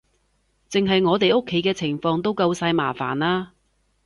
[0.71, 3.49] 淨係我哋屋企嘅情況都夠晒麻煩喇